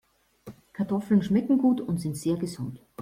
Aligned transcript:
Kartoffeln 0.73 1.21
schmecken 1.21 1.59
gut 1.59 1.79
und 1.79 1.99
sind 1.99 2.17
sehr 2.17 2.35
gesund. 2.37 2.79